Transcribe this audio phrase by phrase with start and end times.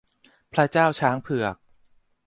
[0.53, 1.55] พระเจ้าช้างเผือก